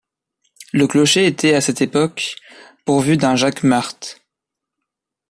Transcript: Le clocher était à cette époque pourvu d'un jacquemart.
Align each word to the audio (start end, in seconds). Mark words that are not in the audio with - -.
Le 0.73 0.87
clocher 0.87 1.27
était 1.27 1.53
à 1.53 1.61
cette 1.61 1.79
époque 1.79 2.35
pourvu 2.85 3.17
d'un 3.17 3.35
jacquemart. 3.35 3.93